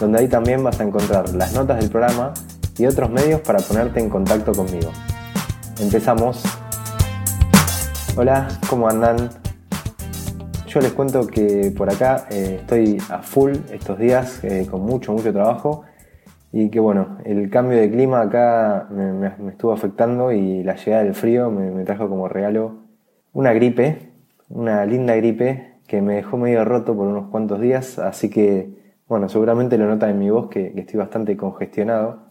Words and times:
donde 0.00 0.18
ahí 0.18 0.28
también 0.28 0.64
vas 0.64 0.80
a 0.80 0.84
encontrar 0.84 1.28
las 1.34 1.52
notas 1.52 1.78
del 1.78 1.90
programa 1.90 2.32
y 2.78 2.86
otros 2.86 3.10
medios 3.10 3.40
para 3.42 3.58
ponerte 3.58 4.00
en 4.00 4.08
contacto 4.08 4.52
conmigo. 4.52 4.90
Empezamos. 5.78 6.42
Hola, 8.16 8.48
¿cómo 8.68 8.88
andan? 8.88 9.28
Yo 10.66 10.80
les 10.80 10.92
cuento 10.92 11.26
que 11.26 11.72
por 11.76 11.90
acá 11.90 12.26
eh, 12.30 12.56
estoy 12.60 12.96
a 13.10 13.18
full 13.18 13.52
estos 13.70 13.98
días 13.98 14.42
eh, 14.42 14.66
con 14.70 14.80
mucho, 14.82 15.12
mucho 15.12 15.32
trabajo 15.32 15.82
y 16.50 16.70
que 16.70 16.80
bueno, 16.80 17.18
el 17.24 17.50
cambio 17.50 17.78
de 17.78 17.90
clima 17.90 18.22
acá 18.22 18.88
me, 18.90 19.50
estuvo 19.50 19.72
afectando 19.72 20.32
y 20.32 20.62
la 20.62 20.76
llegada 20.76 21.04
del 21.04 21.14
frío 21.14 21.50
me, 21.50 21.84
trajo 21.84 22.08
como 22.08 22.26
regalo 22.26 22.84
una 23.32 23.52
gripe, 23.52 24.12
una 24.48 24.86
linda 24.86 25.14
gripe 25.14 25.74
que 25.86 26.00
me 26.00 26.14
dejó 26.14 26.38
medio 26.38 26.64
roto 26.64 26.96
por 26.96 27.06
unos 27.06 27.30
cuantos 27.30 27.60
días, 27.60 27.98
así 27.98 28.30
que 28.30 28.79
bueno, 29.10 29.28
seguramente 29.28 29.76
lo 29.76 29.86
notan 29.86 30.10
en 30.10 30.20
mi 30.20 30.30
voz 30.30 30.48
que, 30.48 30.72
estoy 30.76 30.98
bastante 30.98 31.36
congestionado. 31.36 32.28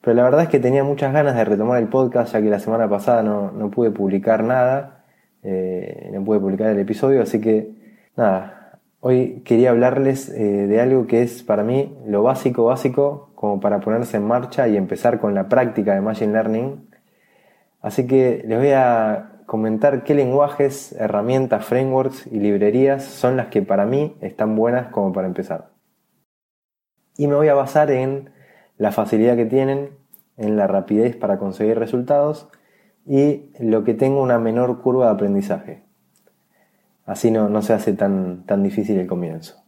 Pero 0.00 0.14
la 0.14 0.22
verdad 0.22 0.42
es 0.42 0.48
que 0.48 0.60
tenía 0.60 0.84
muchas 0.84 1.12
ganas 1.12 1.34
de 1.34 1.44
retomar 1.44 1.82
el 1.82 1.88
podcast 1.88 2.32
ya 2.32 2.40
que 2.40 2.48
la 2.50 2.60
semana 2.60 2.88
pasada 2.88 3.24
no, 3.24 3.70
pude 3.72 3.90
publicar 3.90 4.44
nada, 4.44 5.04
eh, 5.42 6.10
no 6.14 6.24
pude 6.24 6.38
publicar 6.38 6.68
el 6.68 6.78
episodio, 6.78 7.20
así 7.20 7.40
que 7.40 7.72
nada, 8.16 8.78
hoy 9.00 9.42
quería 9.44 9.70
hablarles 9.70 10.28
eh, 10.28 10.68
de 10.68 10.80
algo 10.80 11.08
que 11.08 11.22
es 11.22 11.42
para 11.42 11.64
mí 11.64 11.98
lo 12.06 12.22
básico, 12.22 12.66
básico 12.66 13.30
como 13.34 13.58
para 13.58 13.80
ponerse 13.80 14.16
en 14.18 14.28
marcha 14.28 14.68
y 14.68 14.76
empezar 14.76 15.18
con 15.18 15.34
la 15.34 15.48
práctica 15.48 15.94
de 15.94 16.00
Machine 16.00 16.32
Learning. 16.32 16.88
Así 17.82 18.06
que 18.06 18.44
les 18.46 18.58
voy 18.58 18.70
a 18.70 19.40
comentar 19.46 20.04
qué 20.04 20.14
lenguajes, 20.14 20.92
herramientas, 20.92 21.64
frameworks 21.64 22.28
y 22.28 22.38
librerías 22.38 23.02
son 23.04 23.36
las 23.36 23.48
que 23.48 23.62
para 23.62 23.84
mí 23.84 24.16
están 24.20 24.54
buenas 24.54 24.88
como 24.92 25.12
para 25.12 25.26
empezar. 25.26 25.73
Y 27.16 27.26
me 27.26 27.34
voy 27.34 27.48
a 27.48 27.54
basar 27.54 27.90
en 27.90 28.30
la 28.76 28.92
facilidad 28.92 29.36
que 29.36 29.46
tienen, 29.46 29.90
en 30.36 30.56
la 30.56 30.66
rapidez 30.66 31.16
para 31.16 31.38
conseguir 31.38 31.78
resultados 31.78 32.48
y 33.06 33.52
lo 33.58 33.84
que 33.84 33.94
tenga 33.94 34.20
una 34.20 34.38
menor 34.38 34.80
curva 34.80 35.06
de 35.06 35.12
aprendizaje. 35.12 35.84
Así 37.06 37.30
no, 37.30 37.48
no 37.48 37.62
se 37.62 37.74
hace 37.74 37.92
tan, 37.92 38.44
tan 38.46 38.62
difícil 38.62 38.98
el 38.98 39.06
comienzo. 39.06 39.62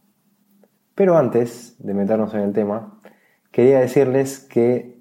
Pero 0.95 1.17
antes 1.17 1.75
de 1.79 1.93
meternos 1.93 2.33
en 2.33 2.41
el 2.41 2.53
tema, 2.53 2.99
quería 3.51 3.79
decirles 3.79 4.39
que 4.39 4.97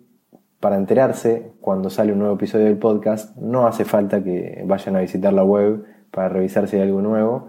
para 0.61 0.77
enterarse 0.77 1.53
cuando 1.61 1.91
sale 1.91 2.13
un 2.13 2.19
nuevo 2.19 2.35
episodio 2.35 2.67
del 2.67 2.79
podcast, 2.79 3.37
no 3.37 3.67
hace 3.67 3.85
falta 3.85 4.23
que 4.23 4.63
vayan 4.67 4.97
a 4.97 5.01
visitar 5.01 5.33
la 5.33 5.45
web 5.45 5.85
para 6.11 6.29
revisar 6.29 6.69
si 6.69 6.77
hay 6.77 6.83
algo 6.83 7.01
nuevo, 7.01 7.49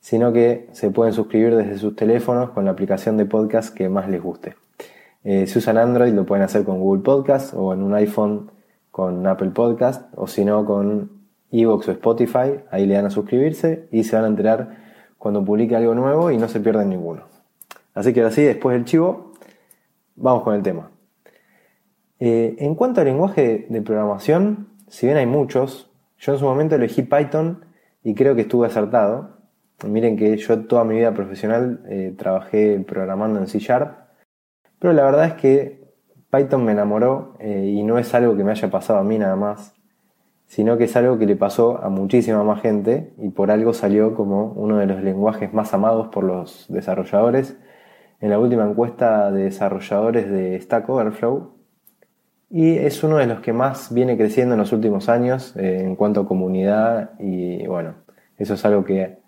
sino 0.00 0.32
que 0.32 0.68
se 0.72 0.90
pueden 0.90 1.12
suscribir 1.12 1.56
desde 1.56 1.78
sus 1.78 1.96
teléfonos 1.96 2.50
con 2.50 2.64
la 2.64 2.72
aplicación 2.72 3.16
de 3.16 3.26
podcast 3.26 3.74
que 3.74 3.88
más 3.88 4.08
les 4.08 4.22
guste. 4.22 4.56
Eh, 5.24 5.46
si 5.46 5.58
usan 5.58 5.78
Android 5.78 6.12
lo 6.12 6.24
pueden 6.24 6.44
hacer 6.44 6.64
con 6.64 6.78
Google 6.78 7.02
Podcast 7.02 7.52
o 7.54 7.72
en 7.72 7.82
un 7.82 7.94
iPhone 7.94 8.50
con 8.90 9.26
Apple 9.26 9.50
Podcast 9.50 10.12
o 10.14 10.26
si 10.26 10.44
no 10.44 10.64
con 10.64 11.10
Evox 11.50 11.88
o 11.88 11.92
Spotify, 11.92 12.60
ahí 12.70 12.86
le 12.86 12.94
dan 12.94 13.06
a 13.06 13.10
suscribirse 13.10 13.88
y 13.90 14.04
se 14.04 14.16
van 14.16 14.24
a 14.24 14.28
enterar 14.28 14.76
cuando 15.18 15.44
publique 15.44 15.74
algo 15.74 15.94
nuevo 15.94 16.30
y 16.30 16.36
no 16.36 16.48
se 16.48 16.60
pierden 16.60 16.90
ninguno. 16.90 17.24
Así 17.94 18.12
que 18.12 18.22
así, 18.22 18.42
después 18.42 18.76
del 18.76 18.84
chivo, 18.84 19.32
vamos 20.14 20.42
con 20.42 20.54
el 20.54 20.62
tema. 20.62 20.90
Eh, 22.18 22.56
en 22.60 22.74
cuanto 22.74 23.00
al 23.00 23.06
lenguaje 23.06 23.66
de 23.68 23.82
programación, 23.82 24.68
si 24.88 25.06
bien 25.06 25.18
hay 25.18 25.26
muchos, 25.26 25.90
yo 26.18 26.32
en 26.32 26.38
su 26.38 26.44
momento 26.44 26.76
elegí 26.76 27.02
Python 27.02 27.64
y 28.02 28.14
creo 28.14 28.34
que 28.34 28.42
estuve 28.42 28.66
acertado. 28.66 29.35
Miren 29.84 30.16
que 30.16 30.36
yo 30.38 30.66
toda 30.66 30.84
mi 30.84 30.96
vida 30.96 31.12
profesional 31.12 31.82
eh, 31.88 32.14
trabajé 32.16 32.80
programando 32.80 33.38
en 33.40 33.46
C 33.46 33.58
Sharp, 33.58 33.94
pero 34.78 34.94
la 34.94 35.04
verdad 35.04 35.26
es 35.26 35.34
que 35.34 35.84
Python 36.30 36.64
me 36.64 36.72
enamoró 36.72 37.34
eh, 37.40 37.72
y 37.74 37.82
no 37.82 37.98
es 37.98 38.14
algo 38.14 38.36
que 38.36 38.44
me 38.44 38.52
haya 38.52 38.70
pasado 38.70 38.98
a 38.98 39.04
mí 39.04 39.18
nada 39.18 39.36
más, 39.36 39.74
sino 40.46 40.78
que 40.78 40.84
es 40.84 40.96
algo 40.96 41.18
que 41.18 41.26
le 41.26 41.36
pasó 41.36 41.82
a 41.82 41.90
muchísima 41.90 42.42
más 42.42 42.62
gente 42.62 43.12
y 43.18 43.28
por 43.28 43.50
algo 43.50 43.74
salió 43.74 44.14
como 44.14 44.52
uno 44.52 44.78
de 44.78 44.86
los 44.86 45.02
lenguajes 45.02 45.52
más 45.52 45.74
amados 45.74 46.08
por 46.08 46.24
los 46.24 46.66
desarrolladores. 46.68 47.58
En 48.20 48.30
la 48.30 48.38
última 48.38 48.64
encuesta 48.64 49.30
de 49.30 49.44
desarrolladores 49.44 50.30
de 50.30 50.58
Stack 50.58 50.88
Overflow 50.88 51.52
y 52.48 52.78
es 52.78 53.04
uno 53.04 53.18
de 53.18 53.26
los 53.26 53.40
que 53.40 53.52
más 53.52 53.92
viene 53.92 54.16
creciendo 54.16 54.54
en 54.54 54.60
los 54.60 54.72
últimos 54.72 55.10
años 55.10 55.54
eh, 55.56 55.82
en 55.82 55.96
cuanto 55.96 56.20
a 56.22 56.28
comunidad 56.28 57.10
y 57.18 57.66
bueno, 57.66 57.94
eso 58.38 58.54
es 58.54 58.64
algo 58.64 58.84
que 58.84 59.18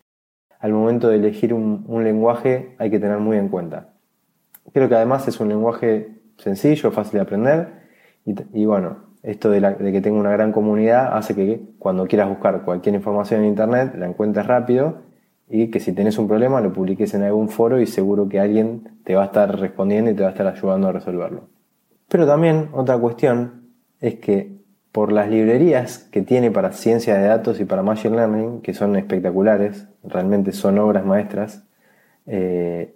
al 0.60 0.72
momento 0.72 1.08
de 1.08 1.16
elegir 1.16 1.54
un, 1.54 1.84
lenguaje 2.04 2.74
hay 2.78 2.90
que 2.90 2.98
tener 2.98 3.18
muy 3.18 3.36
en 3.36 3.48
cuenta. 3.48 3.90
Creo 4.72 4.88
que 4.88 4.94
además 4.94 5.26
es 5.28 5.40
un 5.40 5.48
lenguaje 5.48 6.16
sencillo, 6.36 6.90
fácil 6.90 7.14
de 7.14 7.20
aprender 7.20 7.68
y, 8.52 8.66
bueno, 8.66 9.08
esto 9.22 9.50
de, 9.50 9.60
de, 9.60 9.92
que 9.92 10.00
tenga 10.00 10.18
una 10.18 10.30
gran 10.30 10.52
comunidad 10.52 11.16
hace 11.16 11.34
que 11.34 11.62
cuando 11.78 12.06
quieras 12.06 12.28
buscar 12.28 12.62
cualquier 12.62 12.94
información 12.94 13.40
en 13.40 13.46
Internet 13.48 13.94
la 13.96 14.06
encuentres 14.06 14.46
rápido 14.46 14.98
y 15.48 15.70
que 15.70 15.80
si 15.80 15.92
tenés 15.92 16.18
un 16.18 16.28
problema 16.28 16.60
lo 16.60 16.72
publiques 16.72 17.14
en 17.14 17.22
algún 17.22 17.48
foro 17.48 17.80
y 17.80 17.86
seguro 17.86 18.28
que 18.28 18.38
alguien 18.38 18.98
te 19.04 19.14
va 19.14 19.22
a 19.22 19.26
estar 19.26 19.58
respondiendo 19.58 20.10
y 20.10 20.14
te 20.14 20.22
va 20.22 20.28
a 20.28 20.32
estar 20.32 20.46
ayudando 20.46 20.88
a 20.88 20.92
resolverlo. 20.92 21.48
Pero 22.08 22.26
también 22.26 22.68
otra 22.72 22.98
cuestión 22.98 23.68
es 24.00 24.16
que 24.16 24.57
por 24.92 25.12
las 25.12 25.28
librerías 25.28 25.98
que 25.98 26.22
tiene 26.22 26.50
para 26.50 26.72
ciencia 26.72 27.16
de 27.16 27.26
datos 27.26 27.60
y 27.60 27.64
para 27.64 27.82
machine 27.82 28.16
learning, 28.16 28.62
que 28.62 28.74
son 28.74 28.96
espectaculares, 28.96 29.88
realmente 30.02 30.52
son 30.52 30.78
obras 30.78 31.04
maestras, 31.04 31.64
eh, 32.26 32.94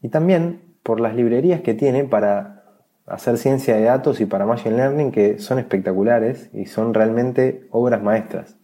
y 0.00 0.08
también 0.08 0.62
por 0.82 1.00
las 1.00 1.14
librerías 1.14 1.60
que 1.60 1.74
tiene 1.74 2.04
para 2.04 2.64
hacer 3.06 3.38
ciencia 3.38 3.76
de 3.76 3.82
datos 3.82 4.20
y 4.20 4.26
para 4.26 4.46
machine 4.46 4.76
learning, 4.76 5.12
que 5.12 5.38
son 5.38 5.58
espectaculares 5.58 6.50
y 6.52 6.66
son 6.66 6.94
realmente 6.94 7.66
obras 7.70 8.02
maestras. 8.02 8.56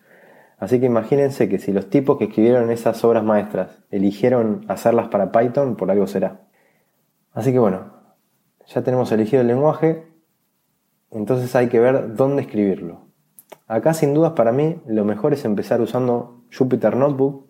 Así 0.59 0.81
que 0.81 0.87
imagínense 0.87 1.49
que 1.49 1.59
si 1.59 1.73
los 1.73 1.89
tipos 1.89 2.19
que 2.19 2.25
escribieron 2.25 2.71
esas 2.71 3.05
obras 3.05 3.23
maestras 3.23 3.85
eligieron 3.91 4.65
hacerlas 4.69 5.09
para 5.09 5.31
Python, 5.31 5.77
por 5.77 5.91
algo 5.91 6.09
será. 6.09 6.41
Así 7.33 7.53
que 7.53 7.61
bueno, 7.61 7.98
ya 8.69 8.83
tenemos 8.83 9.11
elegido 9.13 9.41
el 9.41 9.49
lenguaje, 9.49 10.07
entonces 11.11 11.55
hay 11.57 11.69
que 11.69 11.81
ver 11.81 12.15
dónde 12.15 12.43
escribirlo. 12.43 13.07
Acá 13.67 13.95
sin 13.95 14.15
dudas 14.15 14.33
para 14.33 14.53
mí 14.53 14.81
lo 14.87 15.05
mejor 15.05 15.33
es 15.33 15.45
empezar 15.45 15.81
usando 15.81 16.45
Jupyter 16.57 16.97
Notebook, 16.97 17.47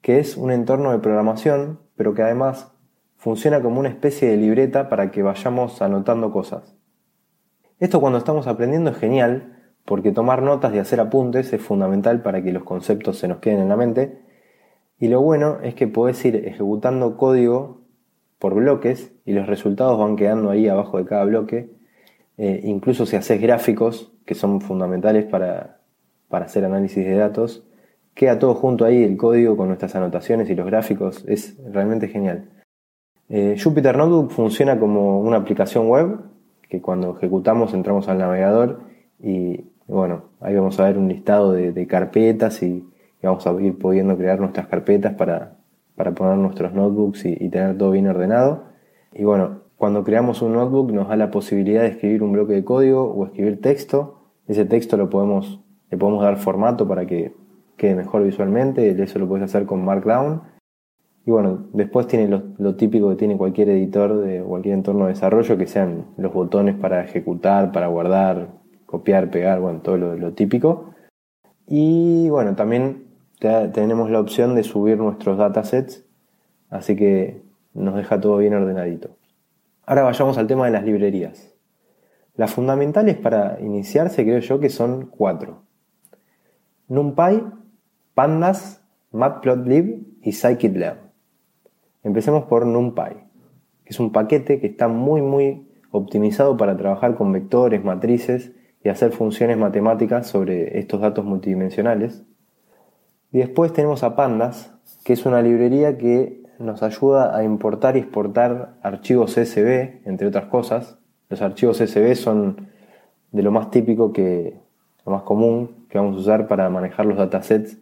que 0.00 0.20
es 0.20 0.36
un 0.36 0.52
entorno 0.52 0.92
de 0.92 1.00
programación, 1.00 1.80
pero 1.96 2.14
que 2.14 2.22
además 2.22 2.72
funciona 3.16 3.60
como 3.60 3.80
una 3.80 3.88
especie 3.88 4.28
de 4.28 4.36
libreta 4.36 4.88
para 4.88 5.10
que 5.10 5.22
vayamos 5.22 5.82
anotando 5.82 6.30
cosas. 6.30 6.76
Esto 7.80 8.00
cuando 8.00 8.18
estamos 8.18 8.46
aprendiendo 8.46 8.90
es 8.90 8.96
genial, 8.96 9.52
porque 9.84 10.12
tomar 10.12 10.42
notas 10.42 10.74
y 10.74 10.78
hacer 10.78 11.00
apuntes 11.00 11.52
es 11.52 11.60
fundamental 11.60 12.22
para 12.22 12.42
que 12.42 12.52
los 12.52 12.62
conceptos 12.62 13.18
se 13.18 13.28
nos 13.28 13.38
queden 13.38 13.60
en 13.60 13.68
la 13.68 13.76
mente. 13.76 14.22
Y 14.98 15.08
lo 15.08 15.20
bueno 15.20 15.58
es 15.62 15.74
que 15.74 15.86
podés 15.86 16.24
ir 16.24 16.36
ejecutando 16.36 17.16
código 17.16 17.85
por 18.38 18.54
bloques 18.54 19.12
y 19.24 19.32
los 19.32 19.46
resultados 19.46 19.98
van 19.98 20.16
quedando 20.16 20.50
ahí 20.50 20.68
abajo 20.68 20.98
de 20.98 21.04
cada 21.04 21.24
bloque. 21.24 21.70
Eh, 22.38 22.60
incluso 22.64 23.06
si 23.06 23.16
haces 23.16 23.40
gráficos, 23.40 24.12
que 24.24 24.34
son 24.34 24.60
fundamentales 24.60 25.24
para, 25.24 25.80
hacer 26.30 26.64
análisis 26.64 27.04
de 27.04 27.14
datos, 27.16 27.66
queda 28.14 28.38
todo 28.38 28.54
junto 28.54 28.84
ahí, 28.84 29.02
el 29.02 29.16
código 29.16 29.56
con 29.56 29.68
nuestras 29.68 29.94
anotaciones 29.94 30.50
y 30.50 30.54
los 30.54 30.66
gráficos. 30.66 31.24
Es 31.26 31.56
realmente 31.72 32.08
genial. 32.08 32.50
Eh, 33.28 33.56
Jupyter 33.62 33.96
Notebook 33.96 34.30
funciona 34.30 34.78
como 34.78 35.20
una 35.20 35.38
aplicación 35.38 35.88
web 35.88 36.18
que 36.68 36.80
cuando 36.80 37.16
ejecutamos 37.16 37.74
entramos 37.74 38.08
al 38.08 38.18
navegador 38.18 38.80
y 39.18 39.64
bueno, 39.86 40.30
ahí 40.40 40.54
vamos 40.54 40.78
a 40.80 40.84
ver 40.84 40.98
un 40.98 41.08
listado 41.08 41.52
de, 41.52 41.86
carpetas 41.86 42.62
y, 42.62 42.84
vamos 43.22 43.46
a 43.46 43.52
ir 43.60 43.76
pudiendo 43.76 44.16
crear 44.16 44.38
nuestras 44.38 44.68
carpetas 44.68 45.14
para, 45.14 45.55
poner 45.96 46.36
nuestros 46.36 46.72
notebooks 46.72 47.24
y, 47.24 47.48
tener 47.48 47.76
todo 47.78 47.90
bien 47.90 48.06
ordenado. 48.06 48.64
Y 49.12 49.24
bueno, 49.24 49.62
cuando 49.76 50.04
creamos 50.04 50.42
un 50.42 50.52
notebook 50.52 50.92
nos 50.92 51.08
da 51.08 51.16
la 51.16 51.30
posibilidad 51.30 51.82
de 51.82 51.88
escribir 51.88 52.22
un 52.22 52.32
bloque 52.32 52.54
de 52.54 52.64
código 52.64 53.04
o 53.04 53.26
escribir 53.26 53.60
texto. 53.60 54.20
Ese 54.46 54.64
texto 54.64 54.96
lo 54.96 55.10
podemos, 55.10 55.60
le 55.90 55.98
podemos 55.98 56.22
dar 56.22 56.36
formato 56.36 56.86
para 56.86 57.06
que 57.06 57.34
quede 57.76 57.94
mejor 57.94 58.24
visualmente. 58.24 59.02
Eso 59.02 59.18
lo 59.18 59.28
puedes 59.28 59.44
hacer 59.44 59.66
con 59.66 59.84
Markdown. 59.84 60.42
Y 61.26 61.32
bueno, 61.32 61.66
después 61.72 62.06
tiene 62.06 62.28
lo, 62.28 62.76
típico 62.76 63.10
que 63.10 63.16
tiene 63.16 63.36
cualquier 63.36 63.70
editor 63.70 64.20
de 64.20 64.42
cualquier 64.42 64.74
entorno 64.74 65.06
de 65.06 65.14
desarrollo, 65.14 65.58
que 65.58 65.66
sean 65.66 66.06
los 66.16 66.32
botones 66.32 66.76
para 66.76 67.02
ejecutar, 67.02 67.72
para 67.72 67.88
guardar, 67.88 68.50
copiar, 68.86 69.28
pegar, 69.28 69.60
bueno, 69.60 69.80
todo 69.80 69.96
lo, 69.96 70.32
típico. 70.34 70.94
Y 71.66 72.28
bueno, 72.28 72.54
también 72.54 73.05
tenemos 73.38 74.10
la 74.10 74.20
opción 74.20 74.54
de 74.54 74.62
subir 74.62 74.98
nuestros 74.98 75.38
datasets, 75.38 76.04
así 76.70 76.96
que 76.96 77.42
nos 77.74 77.94
deja 77.94 78.20
todo 78.20 78.38
bien 78.38 78.54
ordenadito. 78.54 79.16
Ahora 79.84 80.02
vayamos 80.02 80.38
al 80.38 80.46
tema 80.46 80.66
de 80.66 80.72
las 80.72 80.84
librerías. 80.84 81.54
Las 82.34 82.52
fundamentales 82.52 83.16
para 83.16 83.58
iniciarse 83.60 84.24
creo 84.24 84.40
yo 84.40 84.60
que 84.60 84.68
son 84.68 85.06
cuatro. 85.06 85.62
NumPy, 86.88 87.42
Pandas, 88.14 88.82
Matplotlib 89.12 90.06
y 90.22 90.32
scikit-learn. 90.32 90.98
Empecemos 92.02 92.44
por 92.44 92.66
NumPy, 92.66 93.16
que 93.84 93.90
es 93.90 94.00
un 94.00 94.12
paquete 94.12 94.60
que 94.60 94.66
está 94.66 94.88
muy 94.88 95.22
muy 95.22 95.66
optimizado 95.90 96.56
para 96.56 96.76
trabajar 96.76 97.16
con 97.16 97.32
vectores, 97.32 97.82
matrices 97.82 98.52
y 98.84 98.88
hacer 98.88 99.12
funciones 99.12 99.56
matemáticas 99.56 100.26
sobre 100.26 100.78
estos 100.78 101.00
datos 101.00 101.24
multidimensionales. 101.24 102.25
Después 103.32 103.72
tenemos 103.72 104.02
a 104.02 104.16
Pandas, 104.16 104.72
que 105.04 105.12
es 105.12 105.26
una 105.26 105.42
librería 105.42 105.98
que 105.98 106.42
nos 106.58 106.82
ayuda 106.82 107.36
a 107.36 107.44
importar 107.44 107.96
y 107.96 108.00
exportar 108.00 108.76
archivos 108.82 109.34
CSV, 109.34 110.06
entre 110.06 110.26
otras 110.26 110.46
cosas. 110.46 110.98
Los 111.28 111.42
archivos 111.42 111.78
CSV 111.78 112.14
son 112.14 112.68
de 113.32 113.42
lo 113.42 113.50
más 113.50 113.70
típico 113.70 114.12
que, 114.12 114.58
lo 115.04 115.12
más 115.12 115.22
común 115.22 115.86
que 115.88 115.98
vamos 115.98 116.16
a 116.16 116.20
usar 116.20 116.48
para 116.48 116.68
manejar 116.70 117.06
los 117.06 117.16
datasets 117.16 117.78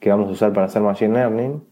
que 0.00 0.10
vamos 0.10 0.28
a 0.28 0.32
usar 0.32 0.52
para 0.52 0.66
hacer 0.66 0.82
Machine 0.82 1.14
Learning. 1.14 1.64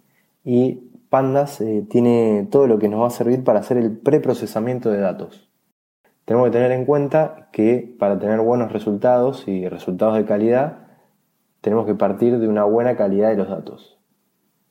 Y 0.44 0.90
Pandas 1.10 1.60
eh, 1.60 1.84
tiene 1.88 2.46
todo 2.50 2.67
lo 2.67 2.78
que 2.78 2.88
nos 2.88 3.02
va 3.02 3.08
a 3.08 3.10
servir 3.10 3.44
para 3.44 3.60
hacer 3.60 3.76
el 3.76 3.96
preprocesamiento 3.96 4.90
de 4.90 4.99
datos. 4.99 5.49
Tenemos 6.25 6.49
que 6.49 6.52
tener 6.52 6.72
en 6.72 6.87
cuenta 6.87 7.49
que 7.52 7.94
para 7.99 8.19
tener 8.19 8.40
buenos 8.40 8.72
resultados 8.72 9.46
y 9.46 9.69
resultados 9.69 10.17
de 10.17 10.25
calidad, 10.25 10.83
tenemos 11.64 11.87
que 11.87 11.94
partir 11.94 12.38
de 12.38 12.46
una 12.46 12.64
buena 12.64 12.94
calidad 12.94 13.31
de 13.31 13.37
los 13.37 13.49
datos. 13.49 13.99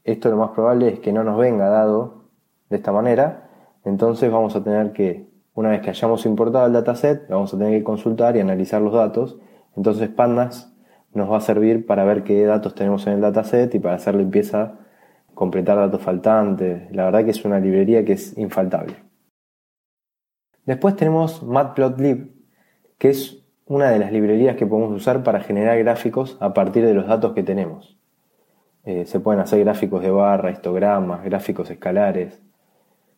Esto 0.03 0.29
lo 0.29 0.37
más 0.37 0.51
probable 0.51 0.89
es 0.89 0.99
que 0.99 1.11
no 1.11 1.23
nos 1.23 1.39
venga 1.39 1.67
dado 1.67 2.25
de 2.69 2.75
esta 2.75 2.91
manera, 2.91 3.49
entonces 3.83 4.31
vamos 4.31 4.55
a 4.55 4.63
tener 4.63 4.93
que, 4.93 5.27
una 5.55 5.69
vez 5.69 5.81
que 5.81 5.89
hayamos 5.89 6.23
importado 6.27 6.67
el 6.67 6.73
dataset, 6.73 7.27
vamos 7.29 7.51
a 7.51 7.57
tener 7.57 7.79
que 7.79 7.83
consultar 7.83 8.37
y 8.37 8.41
analizar 8.41 8.79
los 8.79 8.93
datos. 8.93 9.39
Entonces 9.75 10.07
Pandas 10.09 10.71
nos 11.15 11.31
va 11.31 11.37
a 11.37 11.41
servir 11.41 11.87
para 11.87 12.03
ver 12.03 12.23
qué 12.23 12.45
datos 12.45 12.75
tenemos 12.75 13.07
en 13.07 13.13
el 13.13 13.21
dataset 13.21 13.73
y 13.73 13.79
para 13.79 13.95
hacer 13.95 14.13
limpieza 14.13 14.77
completar 15.33 15.77
datos 15.77 15.99
faltantes. 15.99 16.91
La 16.95 17.05
verdad 17.05 17.25
que 17.25 17.31
es 17.31 17.43
una 17.43 17.59
librería 17.59 18.05
que 18.05 18.13
es 18.13 18.37
infaltable. 18.37 18.97
Después 20.67 20.95
tenemos 20.95 21.41
Matplotlib, 21.41 22.35
que 22.99 23.09
es 23.09 23.42
una 23.65 23.89
de 23.89 23.99
las 23.99 24.11
librerías 24.11 24.55
que 24.55 24.65
podemos 24.65 24.95
usar 24.95 25.23
para 25.23 25.39
generar 25.39 25.77
gráficos 25.79 26.37
a 26.39 26.53
partir 26.53 26.85
de 26.85 26.93
los 26.93 27.07
datos 27.07 27.33
que 27.33 27.43
tenemos. 27.43 27.97
Eh, 28.85 29.05
se 29.05 29.19
pueden 29.19 29.39
hacer 29.39 29.59
gráficos 29.59 30.01
de 30.01 30.11
barra, 30.11 30.51
histogramas, 30.51 31.23
gráficos 31.23 31.69
escalares. 31.69 32.41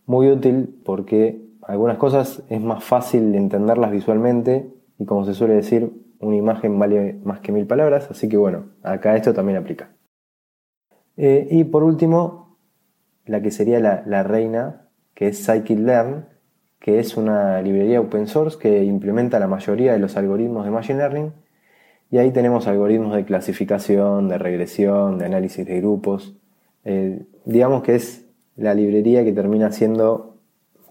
Muy 0.05 0.29
útil 0.29 0.81
porque 0.85 1.41
algunas 1.63 1.97
cosas 1.97 2.43
es 2.49 2.61
más 2.61 2.83
fácil 2.83 3.33
entenderlas 3.33 3.91
visualmente 3.91 4.71
y 4.99 5.05
como 5.05 5.25
se 5.25 5.33
suele 5.33 5.55
decir, 5.55 5.91
una 6.19 6.35
imagen 6.35 6.77
vale 6.77 7.19
más 7.23 7.39
que 7.39 7.51
mil 7.51 7.65
palabras, 7.65 8.09
así 8.09 8.29
que 8.29 8.37
bueno, 8.37 8.67
acá 8.83 9.15
esto 9.15 9.33
también 9.33 9.57
aplica. 9.57 9.89
Eh, 11.17 11.47
y 11.49 11.63
por 11.63 11.83
último, 11.83 12.57
la 13.25 13.41
que 13.41 13.51
sería 13.51 13.79
la, 13.79 14.23
reina, 14.23 14.87
que 15.13 15.27
es 15.27 15.47
Scikit-Learn, 15.47 16.25
que 16.79 16.99
es 16.99 17.17
una 17.17 17.61
librería 17.61 18.01
open 18.01 18.27
source 18.27 18.57
que 18.57 18.83
implementa 18.83 19.39
la 19.39 19.47
mayoría 19.47 19.93
de 19.93 19.99
los 19.99 20.17
algoritmos 20.17 20.65
de 20.65 20.71
Machine 20.71 20.99
Learning. 20.99 21.33
Y 22.11 22.17
ahí 22.17 22.31
tenemos 22.31 22.67
algoritmos 22.67 23.15
de 23.15 23.25
clasificación, 23.25 24.27
de 24.27 24.37
regresión, 24.37 25.17
de 25.17 25.25
análisis 25.25 25.65
de 25.65 25.77
grupos. 25.79 26.35
Eh, 26.83 27.25
digamos 27.45 27.83
que 27.83 27.95
es 27.95 28.25
la 28.55 28.73
librería 28.73 29.23
que 29.23 29.33
termina 29.33 29.71
siendo 29.71 30.37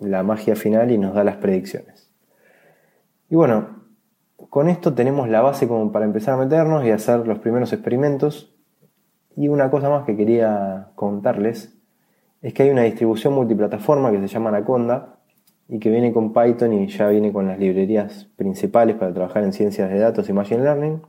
la 0.00 0.22
magia 0.22 0.56
final 0.56 0.90
y 0.90 0.98
nos 0.98 1.14
da 1.14 1.24
las 1.24 1.36
predicciones. 1.36 2.10
Y 3.30 3.36
bueno, 3.36 3.84
con 4.50 4.68
esto 4.68 4.94
tenemos 4.94 5.28
la 5.28 5.40
base 5.40 5.68
como 5.68 5.92
para 5.92 6.04
empezar 6.04 6.34
a 6.34 6.44
meternos 6.44 6.84
y 6.84 6.90
hacer 6.90 7.26
los 7.26 7.38
primeros 7.38 7.72
experimentos 7.72 8.54
y 9.36 9.48
una 9.48 9.70
cosa 9.70 9.88
más 9.88 10.04
que 10.04 10.16
quería 10.16 10.88
contarles 10.94 11.74
es 12.42 12.52
que 12.52 12.64
hay 12.64 12.70
una 12.70 12.82
distribución 12.82 13.34
multiplataforma 13.34 14.10
que 14.10 14.20
se 14.20 14.28
llama 14.28 14.50
Anaconda 14.50 15.16
y 15.68 15.78
que 15.78 15.90
viene 15.90 16.12
con 16.12 16.32
Python 16.32 16.72
y 16.72 16.88
ya 16.88 17.08
viene 17.08 17.32
con 17.32 17.46
las 17.46 17.58
librerías 17.58 18.28
principales 18.36 18.96
para 18.96 19.12
trabajar 19.12 19.44
en 19.44 19.52
ciencias 19.52 19.90
de 19.90 19.98
datos 19.98 20.28
y 20.28 20.32
machine 20.32 20.62
learning 20.62 21.02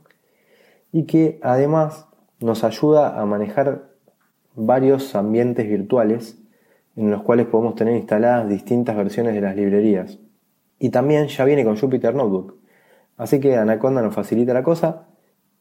y 0.92 1.04
que 1.04 1.38
además 1.42 2.06
nos 2.40 2.64
ayuda 2.64 3.20
a 3.20 3.26
manejar 3.26 3.90
varios 4.54 5.14
ambientes 5.14 5.68
virtuales 5.68 6.38
en 6.96 7.10
los 7.10 7.22
cuales 7.22 7.46
podemos 7.46 7.74
tener 7.74 7.96
instaladas 7.96 8.48
distintas 8.48 8.96
versiones 8.96 9.34
de 9.34 9.42
las 9.42 9.54
librerías. 9.54 10.18
Y 10.78 10.90
también 10.90 11.28
ya 11.28 11.44
viene 11.44 11.64
con 11.64 11.76
Jupyter 11.76 12.14
Notebook. 12.14 12.58
Así 13.16 13.40
que 13.40 13.56
Anaconda 13.56 14.02
nos 14.02 14.14
facilita 14.14 14.54
la 14.54 14.62
cosa 14.62 15.06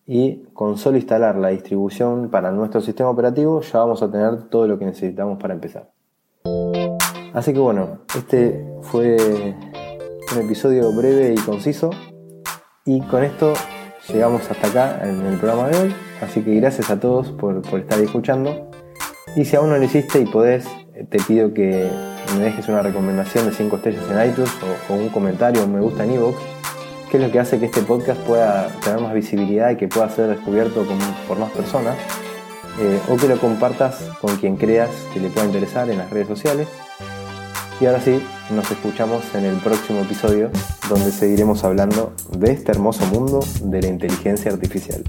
y 0.05 0.43
con 0.53 0.77
solo 0.77 0.97
instalar 0.97 1.35
la 1.37 1.49
distribución 1.49 2.29
para 2.29 2.51
nuestro 2.51 2.81
sistema 2.81 3.09
operativo 3.09 3.61
ya 3.61 3.79
vamos 3.79 4.03
a 4.03 4.11
tener 4.11 4.43
todo 4.49 4.67
lo 4.67 4.77
que 4.77 4.85
necesitamos 4.85 5.37
para 5.39 5.53
empezar. 5.53 5.94
Así 7.35 7.51
que 7.51 7.59
bueno, 7.59 7.99
este 8.15 8.65
fue 8.81 9.17
un 10.33 10.39
episodio 10.39 10.89
breve 10.93 11.33
y 11.33 11.35
conciso 11.35 11.89
y 12.85 13.01
con 13.01 13.25
esto 13.25 13.53
llegamos 14.07 14.49
hasta 14.49 14.67
acá 14.67 15.01
en 15.03 15.19
el 15.25 15.37
programa 15.37 15.67
de 15.67 15.77
hoy. 15.77 15.95
Así 16.21 16.41
que 16.41 16.55
gracias 16.55 16.89
a 16.89 16.97
todos 16.97 17.31
por, 17.33 17.61
estar 17.77 17.99
escuchando. 17.99 18.71
Y 19.35 19.43
si 19.43 19.57
aún 19.57 19.69
no 19.69 19.77
lo 19.77 19.83
hiciste 19.83 20.21
y 20.21 20.25
podés, 20.25 20.65
te 21.09 21.17
pido 21.27 21.53
que 21.53 21.89
me 22.37 22.45
dejes 22.45 22.69
una 22.69 22.81
recomendación 22.81 23.47
de 23.47 23.51
5 23.51 23.75
estrellas 23.75 24.03
en 24.09 24.29
iTunes 24.29 24.51
o, 24.89 24.93
un 24.93 25.09
comentario 25.09 25.61
o 25.61 25.67
me 25.67 25.81
gusta 25.81 26.05
en 26.05 26.13
iVoox 26.13 26.37
qué 27.11 27.17
es 27.17 27.23
lo 27.23 27.31
que 27.33 27.39
hace 27.39 27.59
que 27.59 27.65
este 27.65 27.81
podcast 27.81 28.21
pueda 28.21 28.69
tener 28.81 29.01
más 29.01 29.13
visibilidad 29.13 29.71
y 29.71 29.75
que 29.75 29.89
pueda 29.89 30.07
ser 30.09 30.27
descubierto 30.27 30.85
por 31.27 31.37
más 31.37 31.51
personas, 31.51 31.97
eh, 32.79 32.99
o 33.09 33.17
que 33.17 33.27
lo 33.27 33.37
compartas 33.39 34.09
con 34.21 34.37
quien 34.37 34.55
creas 34.55 34.89
que 35.13 35.19
le 35.19 35.29
pueda 35.29 35.45
interesar 35.45 35.89
en 35.89 35.97
las 35.97 36.09
redes 36.09 36.29
sociales. 36.29 36.69
Y 37.81 37.87
ahora 37.87 37.99
sí, 37.99 38.21
nos 38.51 38.71
escuchamos 38.71 39.23
en 39.35 39.43
el 39.43 39.57
próximo 39.57 39.99
episodio 39.99 40.49
donde 40.87 41.11
seguiremos 41.11 41.65
hablando 41.65 42.13
de 42.31 42.53
este 42.53 42.71
hermoso 42.71 43.05
mundo 43.07 43.45
de 43.61 43.81
la 43.81 43.87
inteligencia 43.87 44.51
artificial. 44.51 45.03